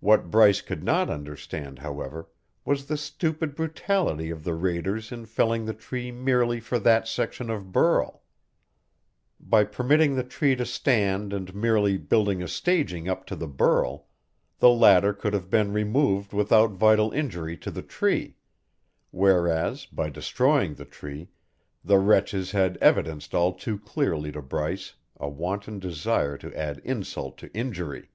[0.00, 2.30] What Bryce could not understand, however,
[2.64, 7.50] was the stupid brutality of the raiders in felling the tree merely for that section
[7.50, 8.22] of burl.
[9.38, 14.06] By permitting the tree to stand and merely building a staging up to the burl,
[14.60, 18.36] the latter could have been removed without vital injury to the tree
[19.10, 21.28] whereas by destroying the tree
[21.84, 27.36] the wretches had evidenced all too clearly to Bryce a wanton desire to add insult
[27.36, 28.08] to injury.